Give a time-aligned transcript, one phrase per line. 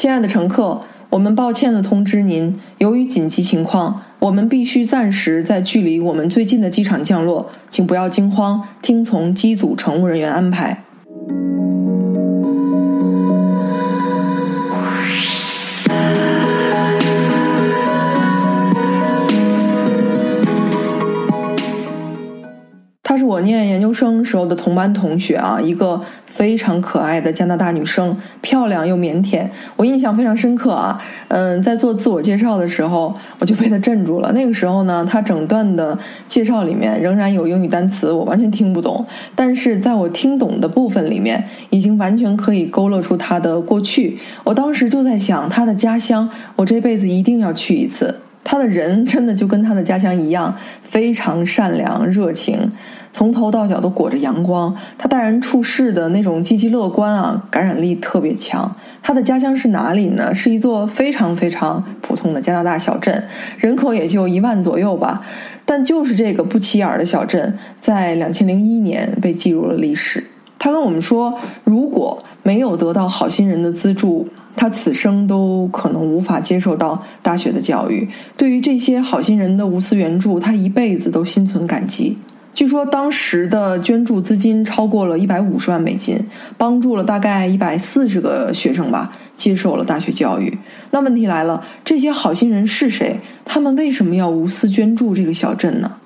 [0.00, 0.80] 亲爱的乘客，
[1.10, 10.84] 我们抱歉地通知您，由于紧急情况，我们必须暂时在距离我们最近的机场降落，请不要惊慌，听从机组乘务人员安排。
[23.02, 26.00] 他是我念研究生时候的同班同学啊，一个
[26.40, 29.46] 非常可爱的加拿大女生，漂亮又腼腆，
[29.76, 30.98] 我印象非常深刻啊。
[31.28, 34.32] 嗯，在做自我介绍的时候，我就被她镇住了。
[34.32, 44.18] 那个时候呢，她整段的介绍里面仍然有英语单词，我完全听不懂，但是在我听懂的部分里面，已经完全可以勾勒出她的过去。
[44.42, 46.26] 我当时就在想，她的家乡，
[46.56, 48.18] 我这辈子一定要去一次。
[48.42, 52.72] 她的人真的就跟她的家乡一样，非常善良热情。
[53.12, 58.74] 从头到脚都裹着阳光，他待人处事的那种积极乐观啊，感染力特别强。
[59.02, 60.32] 他的家乡是哪里呢？
[60.32, 63.24] 是一座非常非常普通的加拿大小镇，
[63.58, 65.22] 人口也就一万左右吧。
[65.64, 70.24] 但就是这个不起眼的小镇，在两千零一年被记入了历史。
[70.58, 78.08] 他跟我们说，如果没有得到好心人的资助，他此生都可能无法接受到大学的教育。
[78.36, 82.18] 对于这些好心人的无私援助，他一辈子都心存感激。
[82.52, 86.18] 据说当时的捐助资金超过了一百五十万美金，
[86.58, 90.58] 帮助了大概一百四十个学生吧，接受了大学教育。
[90.90, 93.18] 那问题来了，这些好心人是谁？
[93.44, 95.96] 他们为什么要无私捐助这个小镇呢？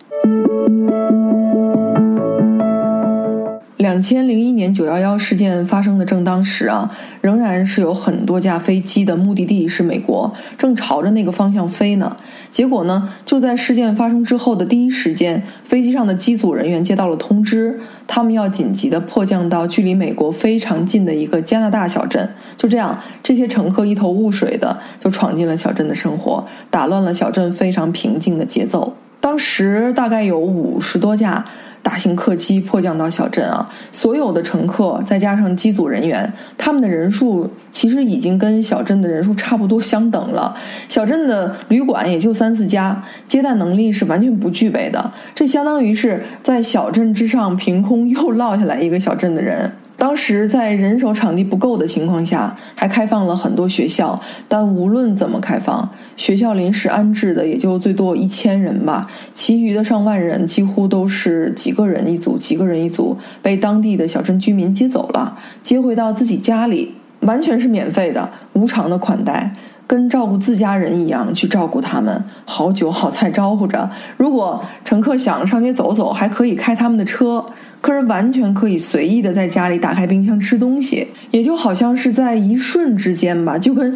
[3.94, 12.16] 两千零一年九幺幺事件发生的正当时啊，仍然是有很多架飞机的目的地是美国，正朝着那个方向飞呢。
[12.50, 17.78] 结果呢，就在事件发生之后的第一时间，飞机上的机组人员接到了通知，
[18.08, 22.28] 他们要紧急的迫降到距离美国非常近的一个加拿大小镇。
[22.56, 28.96] 就这样，这些乘客一头雾水的就闯进了小镇的生活，打乱了小镇非常平静的节奏。
[29.20, 31.44] 当时大概有五十多架。
[31.84, 40.56] 大型客机迫降到小镇啊，所有的乘客再加上机组人员，他们的人数其实已经跟小镇的人数差不多相等了。
[40.88, 45.12] 小镇的旅馆也就三四家，接待能力是完全不具备的。
[45.34, 49.70] 这相当于是在小镇之上凭空又落下来一个小镇的人。
[49.96, 69.54] 当时在人手场地不够的情况下，还开放了很多学校，但无论怎么开放，学校临时安置的也就最多一千人吧，其余的上万人几乎都是几个人一组，几个人一组，被当地的小镇居民接走了，接回到自己家里，完全是免费的，无偿的款待，
[69.86, 73.88] 跟照顾自家人一样去照顾他们，好酒好菜招呼着。
[74.18, 77.42] 如果乘客想上街走走，还可以开他们的车。
[77.84, 83.94] 客人完全可以随意的在家里打开冰箱吃东西，也就好像是在一瞬之间吧，就跟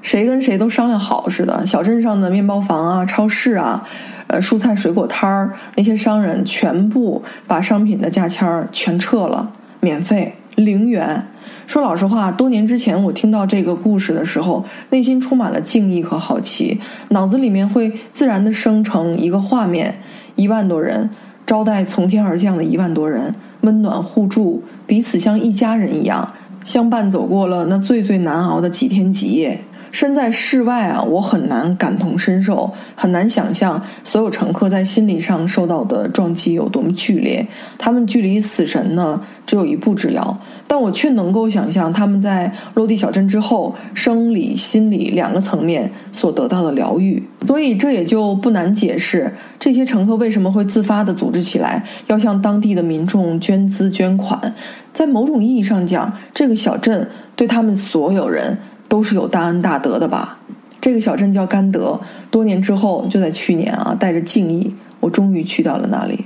[0.00, 1.66] 谁跟谁都商量好似的。
[1.66, 3.84] 小镇上的面包房啊、超市啊、
[4.28, 9.50] 呃蔬菜水果摊儿，那些商人全部把商品的价签儿全撤了，
[9.80, 11.20] 免费零元。
[11.66, 19.92] 说老实话，多年之前我听到这个故事的时候，内心充满了敬意和好奇，脑子里面会自然的生成一个画面：
[20.36, 21.10] 一万多人。
[21.46, 26.26] 招待从天而降的一万多人，温暖互助，彼此像一家人一样
[26.64, 29.60] 相伴走过了那最最难熬的几天几夜。
[29.94, 37.46] 身在室外啊，我很难感同身受，很难想象所有乘客在心理上受到的撞击有多么剧烈。
[37.78, 40.36] 他们距离死神呢，只有一步之遥。
[40.66, 47.22] 但我却能够想象他们在落地小镇之后，生理、心理两个层面所得到的疗愈。
[47.46, 54.52] 所以这也就不难解释，这些乘客为什么会自发地组织起来，要向当地的民众捐资捐款。
[54.92, 58.58] 在某种意义上讲，这个小镇对他们所有人。
[58.94, 60.38] 都是有大恩大德的吧？
[60.80, 61.98] 这个小镇叫甘德。
[62.30, 66.24] 多年之后，就在去年啊，带着敬意，我终于去到了那里。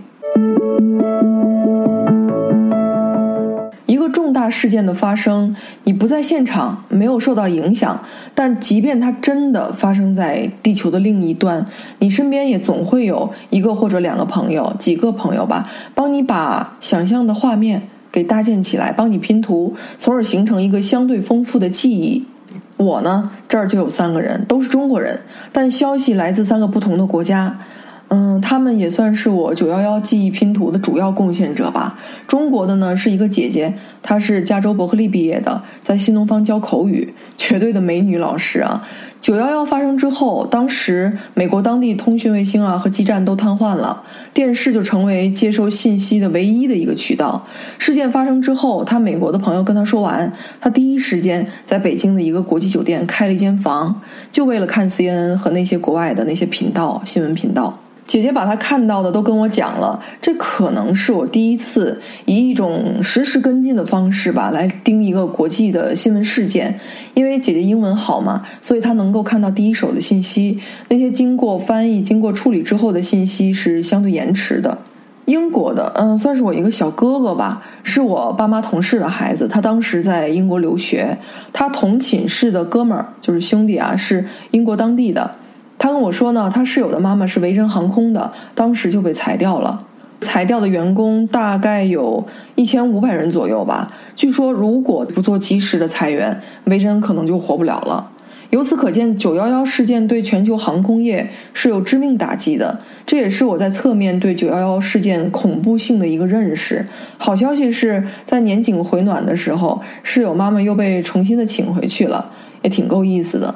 [3.86, 7.98] 一个重大事件的发生，你不在现场，没有受到影响，
[8.34, 11.64] 但即便它真的发生在地球的另一端，
[12.00, 22.26] 你身边也总会有一个或者两个朋友，几个朋友吧，帮你把想象的画面给搭建起来，帮你拼图，从而形成一个相对丰富的记忆。
[22.78, 25.20] 我呢，这儿就有三个人，都是中国人，
[25.52, 27.58] 但消息来自三个不同的国家。
[28.10, 31.98] 嗯，他们也算是我九幺幺记忆拼图的主要贡献者吧。
[32.26, 38.82] 中国的呢是一个姐姐，她是加州伯克利毕业的，在新东方教口语， 绝对的美女老师啊。
[39.20, 44.02] 九幺幺发生之后，当时美国当地通讯卫星啊和基站都瘫痪了，
[44.32, 47.44] 电视就成为接收信息的唯一的一个渠道。
[47.76, 54.00] 事件发生之后，他美国的朋友跟他说完，他第一时间在北京的一个国际酒店开了一间房，
[54.32, 57.78] 就为了看 CNN 和那些国外的那些频道新闻频道。
[58.08, 66.80] 姐姐把她看到的都跟我讲了，这可能是我第一次以一种实时跟进的方式吧，来盯一个国际的新闻事件。
[67.12, 70.58] 因为姐姐英文好嘛，所以她能够看到第一手的信息，
[70.88, 74.78] 那些经过翻译、经过处理之后的信息是相对延迟的。
[75.26, 81.18] 英国的，嗯，算是我一个小哥哥吧，是我爸妈同事的孩子，他当时在英国留学，
[81.52, 85.30] 他同寝室的哥们儿就是兄弟啊，是英国当地的。
[85.78, 89.86] 他跟我说呢，他室友的妈妈是维珍航空的，当时就被裁掉了。
[90.20, 92.26] 裁掉的员工大概有
[92.56, 93.92] 一千五百人左右吧。
[94.16, 98.10] 据说如果不做及时的裁员，维珍可能就活不了了。
[98.50, 102.80] 由此可见，九幺幺事件对全球航空业是有致命打击的。
[103.06, 106.84] 这也是我在侧面对九幺幺事件恐怖性的一个认识。
[107.18, 112.32] 好消息是在年景回暖的时候，室友妈妈又被重新的请回去了，
[112.62, 113.54] 也挺够意思的。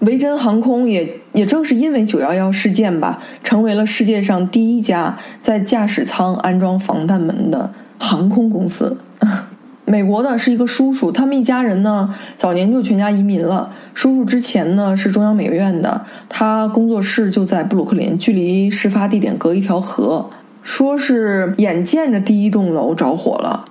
[0.00, 8.96] 维珍航空也也正是因为九幺幺事件吧，成为了世界上第一家在驾驶舱安装防弹门的航空公司。
[9.88, 13.72] 美国的是一个叔叔，他们一家人呢早年就全家移民了。
[13.94, 20.28] 叔叔之前呢是中央美院的，他工作室就在布鲁克林，距离事发地点隔一条河。
[20.62, 23.64] 说是眼见着第一栋楼着火了。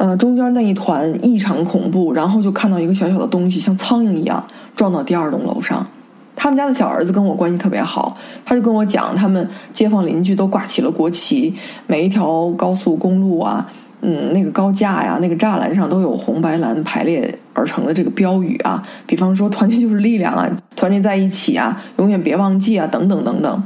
[0.00, 4.42] 呃，中间那一团异常恐怖，然后就看到一个小小的东西，像苍蝇一样
[4.74, 5.86] 撞到第二栋楼上。
[6.34, 8.16] 他们家的小儿子跟我关系特别好，
[8.46, 11.54] 他就跟我讲，他们街坊邻居都挂起了国旗，
[11.86, 13.70] 每一条高速公路啊，
[14.00, 23.62] 嗯，那个高架呀，那个栅栏上都有红白蓝排列而成的这个标语啊，比方说“团结就是力量”啊，“团结在一起”啊，“永远别忘记”啊，等等等等。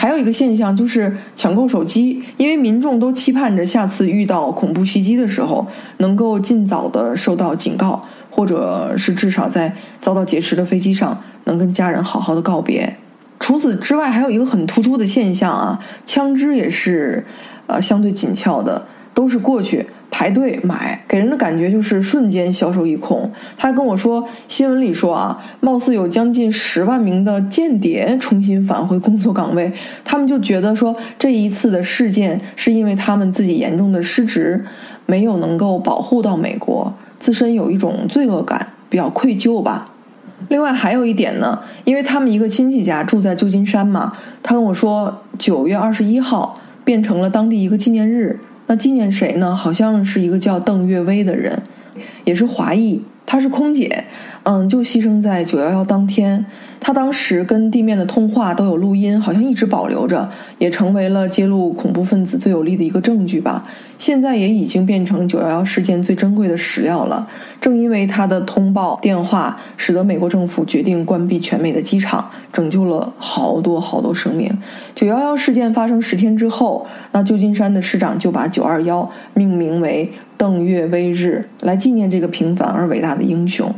[0.00, 5.66] 还有一个现象就是抢购手机，因为民众都期盼着下次遇到恐怖袭击的时候，
[5.96, 8.00] 能够尽早的受到警告，
[8.30, 12.96] 或者是至少在遭到劫持的飞机上能跟家人好好的告别。
[13.40, 17.26] 除此之外，还有一个很突出的现象啊，枪支也是，
[17.66, 19.84] 呃，相对紧俏的，都是过去。
[20.10, 23.30] 排队买，给人的感觉就是瞬间销售一空。
[23.56, 29.72] 他还跟我说，新闻里说啊，貌似有将近十万名的间谍重新返回工作岗位。
[30.04, 34.64] 他们就觉得说，这一次的事件是因为他们自己严重的失职，
[35.06, 39.84] 没有能够保护到美国，自身有一种罪恶感，比较愧疚吧。
[40.48, 44.12] 另外还有一点呢，因为他们一个亲戚家住在旧金山嘛，
[44.42, 48.40] 他跟我说，九月二十一号变成了当地一个纪念日。
[48.68, 49.56] 那纪念谁呢？
[49.56, 51.60] 好像是一个叫邓月薇的人，
[52.24, 54.04] 也是华裔，她是空姐，
[54.44, 56.46] 嗯，就牺牲在九幺幺当天。
[56.88, 60.26] 他当时跟地面的通话都有录音，好像一直保留着，
[60.56, 63.66] 也成为了揭露恐怖分子最有力的一个证据吧。
[63.98, 67.28] 现在也已经变成九幺幺事件最珍贵的史料了。
[67.60, 74.50] 正因为他的通报电话，使得美国政府决定关闭全美的机场，拯救了好多好多生命。
[74.94, 83.70] 九幺幺事件发生十天之后，那旧金山的市长就把九二幺命名为邓月威日，来纪念这个平凡而伟大的英雄。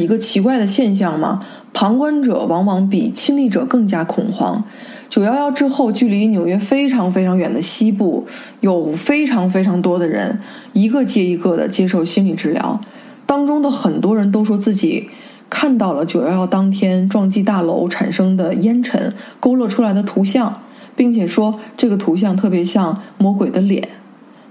[0.00, 1.40] 一个奇怪的现象吗？
[1.72, 4.64] 旁观者往往比亲历者更加恐慌。
[5.08, 8.26] 九幺幺之后，距离纽约非常非常远的西部，
[8.60, 10.40] 有非常非常多的人，
[10.72, 12.80] 一个接一个的接受心理治疗。
[13.26, 15.08] 当中的很多人都说自己
[15.48, 20.62] 看到了九幺幺当天撞击大楼产生的烟尘勾勒出来的图像，
[20.96, 23.88] 并且说这个图像特别像魔鬼的脸。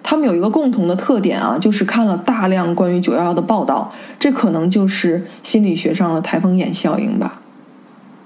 [0.10, 3.88] 他们有一个共同的特点啊，就是看了大量关于九幺幺的报道，
[4.20, 7.40] 这可能就是心理学上的台风眼效应吧。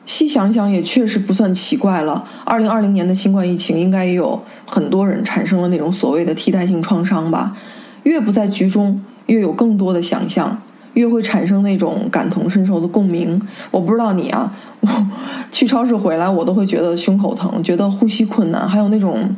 [0.06, 2.24] 细想想也确实不算奇怪了。
[2.46, 7.54] 二零二零年的新冠疫情，应该也有很多人产生了那种所谓的替代性创伤吧。
[8.04, 10.58] 越不在局中，越有更多的想象，
[10.94, 13.42] 越会产生那种感同身受的共鸣。
[13.72, 14.88] 我不知道你啊，我
[15.52, 19.36] 去超市回来，我都会觉得胸口疼，觉得呼吸困难，还有那种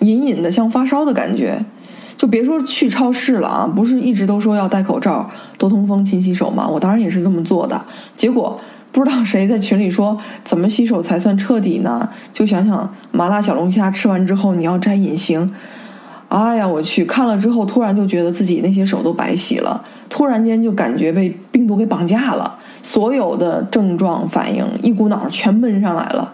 [0.00, 1.64] 隐隐的像发烧的感觉。
[2.18, 6.68] 就别说去超市了啊，不是一直都说要戴口罩、多通风、勤洗手吗？
[6.68, 7.82] 我当然也是这么做的，
[8.14, 8.54] 结果。
[8.90, 12.08] 不知道谁在群里说怎么洗手才算彻底呢？
[12.32, 15.48] 就想想麻辣小龙虾吃完之后你要摘隐形，
[16.28, 26.32] 哎呀我去看了之后突然就觉得自己那些手都白洗了，突然间就感觉被病毒给绑架了，所有的症状反应一股脑全闷上来了。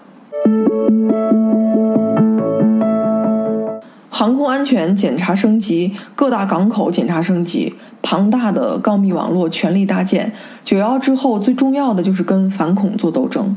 [4.15, 10.33] 航空安全检查升级，各大港口检查升级，庞大的告密网络全力搭建。
[10.63, 13.57] 九幺之后，最重要的就是跟反恐做斗争。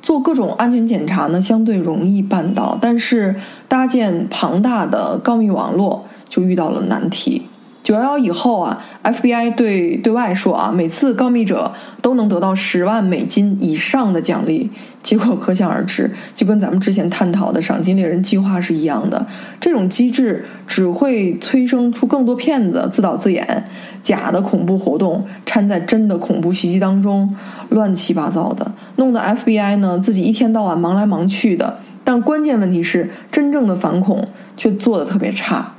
[0.00, 3.36] 做各种安全检查呢，相对容易办到，但是
[3.68, 7.42] 搭建庞大的告密网络就遇到了难题。
[7.82, 11.72] 九幺幺以后啊，FBI 对对外说啊，每次告密者
[12.02, 14.70] 都能得到十万美金以上的奖励。
[15.02, 19.26] 结果可想而知，就跟咱们之前探讨的赏金猎人计划是一样的。
[19.58, 23.64] 这种机制只会催生出更多骗子自导自演，
[24.02, 27.34] 假的恐怖活动掺在真的恐怖袭击当中，
[27.70, 31.78] 乱七八糟的，弄得 FBI 呢自己一天到晚忙来忙去的。
[32.04, 35.72] 但关键问题是，真正的反恐却做得特别差。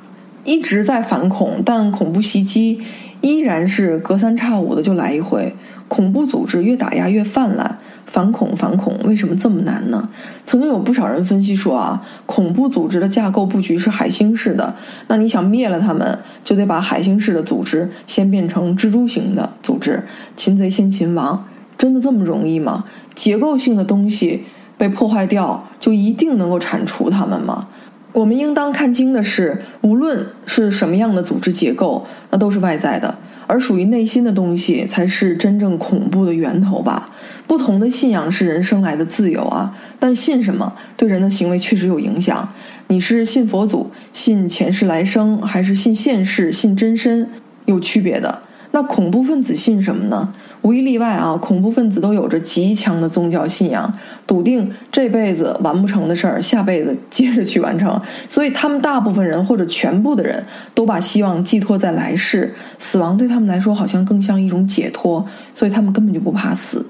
[0.43, 2.81] 一直在反恐，但恐怖袭击
[3.21, 5.55] 依然是隔三差五的就来一回。
[5.87, 10.07] 恐怖组织越打压越泛滥，反恐反恐为什么这么难呢？
[10.45, 14.73] 曾经有不少人分析说啊，恐怖组织的架构布局是海星式的，
[15.07, 20.01] 那你想灭了他们，就得把海星式的组织先变成蜘蛛型的组织，
[20.37, 21.45] 擒贼先擒王，
[21.77, 22.85] 真的这么容易吗？
[23.13, 24.45] 结构性的东西
[24.77, 27.67] 被破坏掉，就一定能够铲除他们吗？
[28.13, 33.15] 我们应当看清的是，无论是什么样的组织结构，那都是外在的，
[33.47, 37.09] 而属于内心的东西才是真正恐怖的源头吧。
[37.47, 42.47] 不同的信仰是人生来的自由啊，但信什么对人的行为确实有影响。
[42.87, 47.29] 你是信佛祖、信前世来生，还是信现世、信真身，
[47.65, 48.41] 有区别的。
[48.73, 50.31] 那恐怖分子信什么呢？
[50.61, 53.91] 无一例外啊，恐怖分子都有着极强的宗教信仰，
[54.27, 57.99] 笃定这辈子完不成的事儿，下辈子接着去完成。
[58.29, 60.43] 所以他们大部分人或者全部的人
[60.75, 66.85] 都把希望寄托在来世，死亡对他们来说好像更像一种解脱，所以他们根本就不怕死。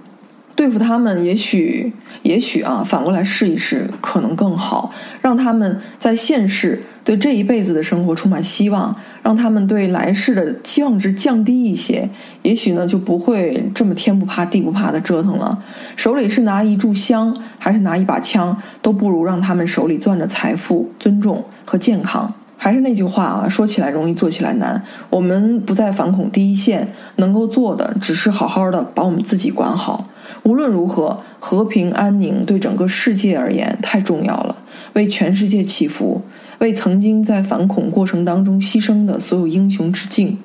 [0.61, 1.91] 对付他们，也许，
[2.21, 4.93] 也许啊，反过来试一试，可能更好。
[5.19, 12.07] 让他们在现世对这一辈子的生活充满希望，让他们对来世的期望值降低一些，
[12.43, 15.57] 也许呢，就不会这么天不怕地不怕的折腾了。
[15.95, 22.31] 手里是拿一炷香，还是拿一把枪，都不如让他们手里攥着财富、尊重和健康。
[22.63, 24.79] 还是那句话啊，说起来容易，做起来难。
[25.09, 30.07] 我们不在反恐第一线，能够做的只是好好的把我们自己管好。
[30.43, 34.55] 无论如何，和平安宁对整个世界而言太重要了。
[34.93, 36.21] 为全世界祈福，
[36.59, 40.37] 为曾经在反恐过程当中牺牲的所有英雄致敬。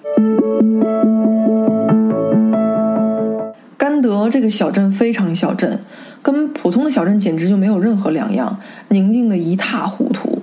[3.76, 5.78] 甘德这个小镇非常小镇，
[6.22, 8.58] 跟普通的小镇简直就没有任何两样，
[8.88, 10.35] 宁静的一塌糊涂。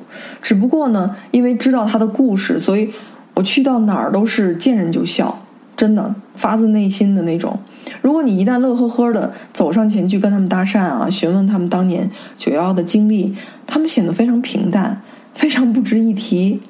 [0.43, 2.91] 只不过呢，因为知道他的故事，所以
[3.33, 5.39] 我去到哪儿都是见人就笑，
[5.75, 7.57] 真的发自内心的那种。
[8.01, 13.33] 如果你一旦乐呵呵的走上前去跟他们搭讪啊，询问他们当年九幺幺的经历，
[13.65, 15.01] 他们显得非常平淡，
[15.33, 16.61] 非常不值一提。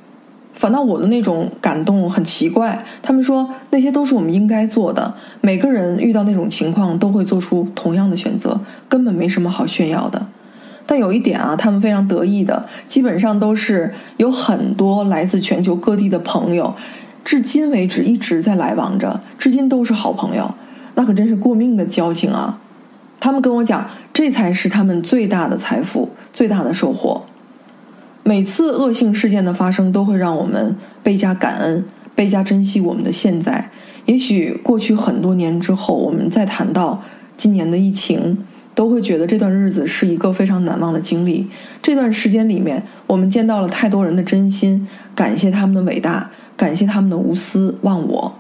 [0.54, 2.86] 反倒我的那种感动很奇怪。
[3.02, 5.12] 他们说那些都是我们应该做的，
[5.42, 10.28] 每个人遇到那种情况都会做出同样的选择，根本没什么好炫耀的。
[10.94, 16.72] 但有一点啊，他们非常得意的，基本上都是有很多来自全球各地的朋友，
[17.26, 20.54] 至今为止一直在来往着，至今都是好朋友。
[20.94, 22.60] 那可真是过命的交情啊！
[23.20, 27.24] 他们跟我讲，这才是他们最大的财富、最大的收获。
[28.22, 31.84] 每次恶性事件的发生，都会让我们倍加感恩、
[32.14, 33.72] 倍加珍惜我们的现在。
[34.06, 37.02] 也许过去很多年之后，我们再谈到
[37.36, 38.38] 今年的疫情，
[38.76, 41.48] 都会觉得这段日子是一个非常难忘的经历。
[41.82, 48.34] 这段时间里面，我们见到了太多人的真心，感谢他们的伟大，感谢他们的无私忘我。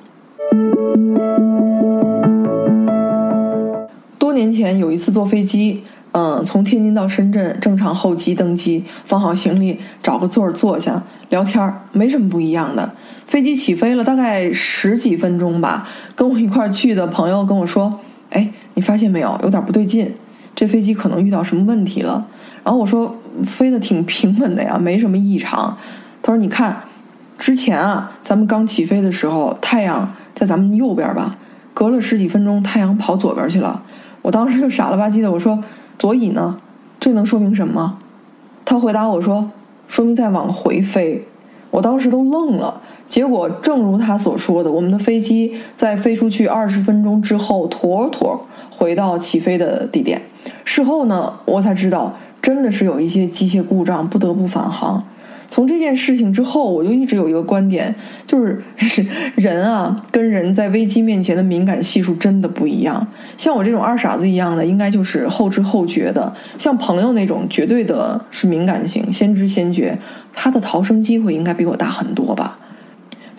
[4.18, 12.94] 多年前有一次坐飞机，嗯，从天津到深圳，正常候机登机，放好行李，找个座儿坐下聊天儿，没什么不一样的。
[13.28, 18.00] 飞机起飞了，大概十几分钟吧，跟我一块儿去的朋友跟我说
[18.30, 20.12] ：“哎，你发现没有，有点不对劲，
[20.56, 22.26] 这飞机可能遇到什么问题了。”
[22.64, 25.78] 然后我说：“飞得挺平稳的呀，没什么异常。”
[26.22, 26.82] 他说：“你看，
[27.38, 31.36] 之前啊，咱们刚起飞的时候，太阳在咱们右边吧，
[31.74, 33.84] 隔了十几分钟，太阳跑左边去了。”
[34.22, 35.62] 我当时就傻了吧唧的，我说
[36.00, 36.58] ：“所以呢，
[37.00, 37.98] 这能说明什么？”
[38.64, 39.52] 他回答我说
[39.90, 41.28] ：“说明在往回飞。”
[41.72, 42.82] 我当时都愣了。
[43.14, 50.20] 结果正如他所说的，我们的飞机在飞出去二十分钟之后，妥妥回到起飞的地点。
[50.64, 55.06] 事后呢，我才知道，真的是有一些机械故障，不得不返航。
[55.48, 57.94] 从这件事情之后，我就一直有一个观点，
[58.26, 58.60] 就是
[59.36, 63.06] 人啊，跟人在危机面前的敏感系数真的不一样。
[63.38, 69.96] 像我这种二傻子一样的，应该就是后知后觉的；像朋友那种，绝对的是敏感型，先知先觉，
[70.34, 72.58] 他的逃生机会应该比我大很多吧。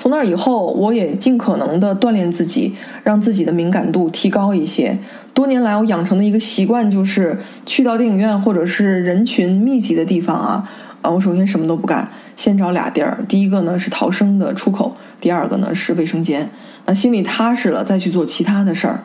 [0.04, 4.98] 从那以后，我也尽可能的锻炼自己，让自己的敏感度提高一些。
[5.32, 10.70] 多年来，我养成的一个习惯就是，去到电影院或者是人群密集的地方啊。
[11.00, 12.06] 啊，我首先什么都不干，
[12.36, 13.24] 先找俩地儿。
[13.26, 16.50] 第一个呢是逃生的出口，第二个呢是卫生间。
[16.84, 19.02] 那心里踏实了，再去做其他的事儿。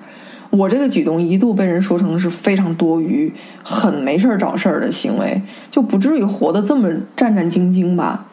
[0.50, 5.42] 我这个举动一度被人说成是非常多余、很没事儿找事儿的行为，
[5.72, 8.26] 就不至于活得这么战战兢兢吧。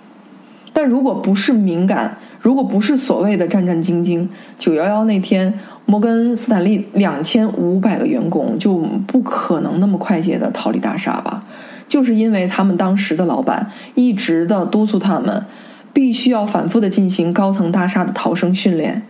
[0.79, 4.29] 但如果不是敏感，如果不是所谓的战战兢兢，
[4.59, 5.51] 九幺幺那天，
[5.87, 11.43] 摩根斯坦利两千五百个员工就不可能那么快捷的逃离大厦吧。
[11.89, 15.47] 就是因为他们当时的老板一直的督促他们，
[15.95, 19.03] 必须要反复的进行高层大厦的逃生训练。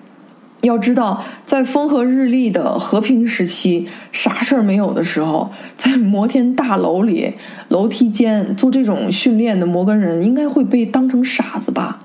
[0.66, 7.32] 要知道，在风和日丽的和平时期，啥事儿没有的时候，在摩天大楼里
[7.68, 12.00] 楼梯间做这种训练的摩根人，应该会被当成傻子吧？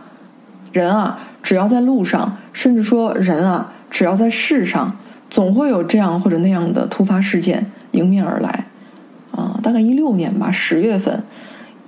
[0.72, 4.98] 人啊，只要在路上，甚至说人啊，只要在世上，
[5.30, 8.68] 总会有这样或者那样的突发事件迎面而来。
[9.32, 11.24] 啊，大概一六年吧，十月份，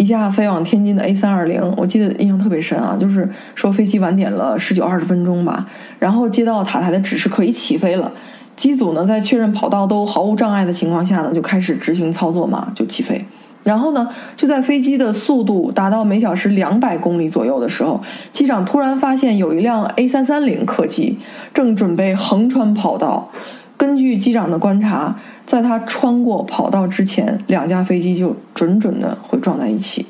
[0.04, 5.66] 一架飞往天津的 A 三二零，我记得印象特别深啊，就是说飞机晚点了十九二十分钟吧，
[5.98, 8.12] 然后接到塔台的指示可以起飞了，
[8.58, 13.24] 机组呢在确认跑道都毫无障碍的情况下呢，就开始执行操作嘛，就起飞，
[13.64, 18.02] 然后呢就在飞机的速度达到每小时两百公里左右的时候，
[18.34, 21.18] 机长突然发现有一辆 A 三三零客机
[21.54, 23.30] 正准备横穿跑道。
[23.76, 25.14] 根据机长的观察，
[25.46, 30.06] 在他穿过跑道之前，两架飞机就准准的会撞在一起。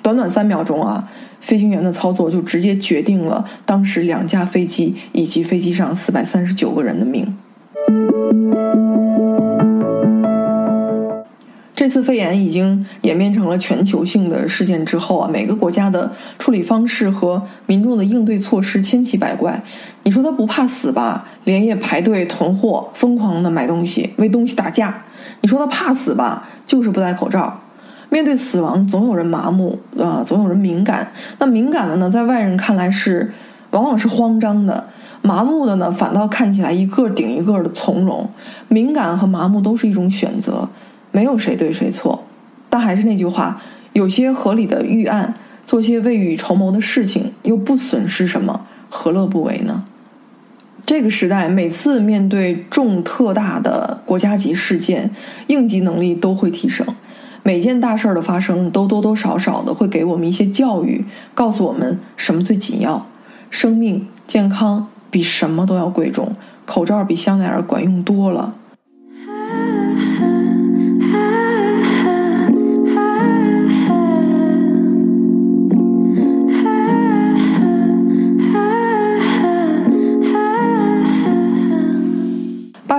[0.00, 1.08] 短短三秒钟啊，
[1.40, 7.36] 飞行员的操作就直接决定了当时两架飞机以及飞机上四百三十九个人的命。
[11.78, 19.62] 这次肺炎已经演变成了全球性的事件之后啊，每个国家的处理方式和民众的应对措施千奇百怪。
[20.02, 21.24] 你说他不怕死吧？
[21.44, 24.92] 连夜排队囤货，疯狂的买东西，为东西打架。
[25.42, 26.48] 你说他怕死吧？
[26.66, 27.56] 就是不戴口罩。
[28.08, 31.08] 面对死亡，总有人麻木，呃，总有人敏感。
[31.38, 33.32] 那敏感的呢，在外人看来是
[33.70, 34.82] 往往是慌张的；
[35.22, 38.28] 麻木的呢，反倒看起来一个顶一个的从容。
[38.66, 40.68] 敏感和麻木都是一种选择。
[41.10, 42.24] 没有谁对谁错，
[42.68, 43.60] 但还是那句话，
[43.92, 49.84] 有些合理的预案，做些未雨绸缪的事情，又不损失什么，何乐不为呢？
[50.86, 55.10] 这个时代，每次面对重特大的国家级事件，
[55.48, 56.86] 应急能力都会提升。
[57.42, 63.06] 每件大事儿的发生，都多多少少的会给我们一些教育，告诉我们什么最紧要。
[63.50, 68.54] 生命健康比什么都要贵重，口罩比香奈儿管用多了。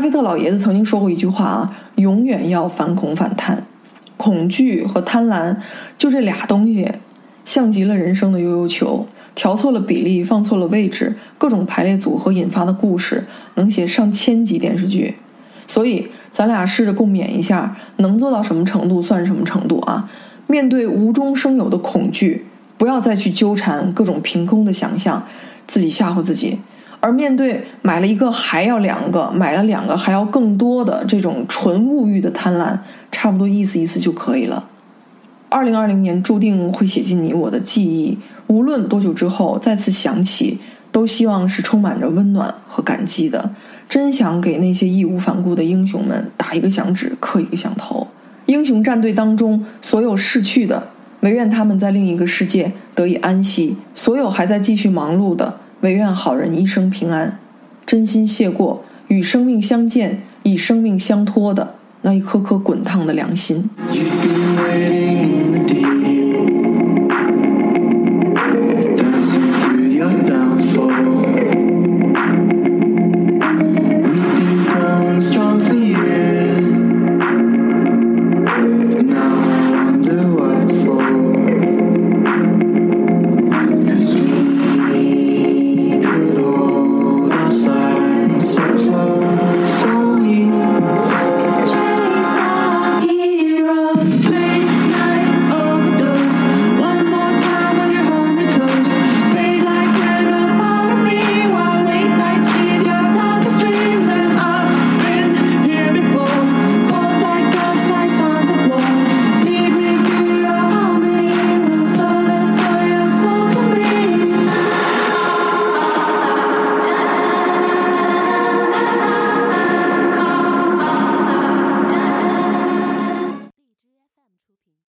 [0.10, 3.64] 巴特老爷子曾经说过一句话啊，永远要反恐反贪，
[4.18, 5.56] 恐惧和贪婪
[6.00, 6.92] 就这俩东西，
[7.46, 15.14] 像极了人生的悠悠球，调错了比例，放错了位置，各种排列组合引发的故事，能写上千集电视剧。
[15.68, 20.10] 所以，咱俩试着共勉一下，能做到什么程度算什么程度啊？
[20.48, 22.48] 面对无中生有的恐惧，
[22.80, 25.24] 不要再去纠缠各种凭空的想象，
[25.68, 26.58] 自己吓唬自己。
[27.02, 32.78] 而面对买了一个还要两个，买了两个还要更多的这种纯物欲的贪婪，
[33.12, 34.68] 差不多意思意思就可以了。
[35.48, 40.60] 二零二零年注定会写进你我的记忆，无论多久之后再次想起，
[40.92, 43.50] 都希望是充满着温暖和感激的。
[43.88, 48.06] 真想给那些义无反顾的英雄们打一个响指，磕一个响头。
[48.46, 50.90] 英雄战队当中所有逝去的，
[51.22, 55.58] 唯愿他们在另一个世界得以安息；所有还在继续忙碌的。
[55.82, 57.40] 唯愿好人一生平安，
[57.86, 63.70] 真心谢过与生命相见、以生命相托的那一颗颗滚烫的良心。